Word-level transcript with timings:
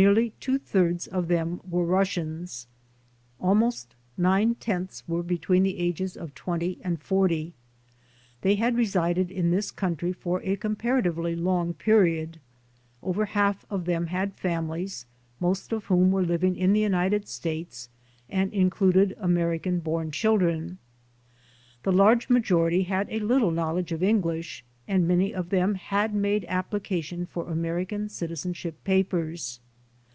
Nearly 0.00 0.34
two 0.40 0.58
thirds 0.58 1.06
of 1.06 1.28
them 1.28 1.58
were 1.66 1.86
Russians. 1.86 2.66
Almost 3.40 3.94
nine 4.18 4.54
tenths 4.56 5.02
were 5.08 5.22
between 5.22 5.62
the 5.62 5.78
ages 5.78 6.18
of 6.18 6.34
20 6.34 6.76
and 6.84 7.00
40. 7.00 7.54
They 8.42 8.56
had 8.56 8.76
resided 8.76 9.30
in 9.30 9.50
this 9.52 9.70
country 9.70 10.12
for 10.12 10.42
a 10.42 10.56
comparatively 10.56 11.34
long 11.34 11.72
period. 11.72 12.40
Over 13.02 13.24
half 13.24 13.64
of 13.70 13.86
them 13.86 14.08
had 14.08 14.34
families, 14.34 15.06
most 15.40 15.72
of 15.72 15.86
whom 15.86 16.12
were 16.12 16.20
living 16.22 16.56
in 16.56 16.74
the 16.74 16.80
United 16.80 17.26
States 17.26 17.88
and 18.28 18.52
included 18.52 19.16
American 19.18 19.78
bom 19.80 20.10
children. 20.10 20.76
The 21.84 21.92
large 21.92 22.28
majority 22.28 22.82
had 22.82 23.08
a 23.08 23.20
little 23.20 23.50
knowledge 23.50 23.92
of 23.92 24.02
English, 24.02 24.62
and 24.86 25.08
many 25.08 25.32
of 25.32 25.48
them 25.48 25.74
had 25.74 26.14
made 26.14 26.44
application 26.48 27.24
for 27.24 27.48
American 27.50 28.10
citizenship 28.10 28.74
papers. 28.84 29.58